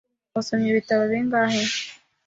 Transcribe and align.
Wasomye 0.33 0.67
ibitabo 0.69 1.03
bingahe? 1.11 1.61